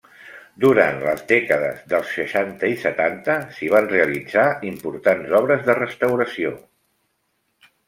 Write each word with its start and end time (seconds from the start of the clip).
Durant 0.63 0.95
les 1.01 1.19
dècades 1.31 1.83
dels 1.91 2.13
seixanta 2.21 2.71
i 2.77 2.79
setanta 2.85 3.35
s'hi 3.59 3.71
van 3.75 3.91
realitzar 3.93 4.47
importants 4.73 5.37
obres 5.43 5.65
de 5.71 5.79
restauració. 5.83 6.57